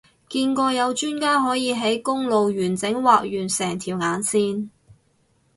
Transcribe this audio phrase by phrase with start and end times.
[0.29, 4.69] 見過有專家可以喺公路完整畫完成條眼線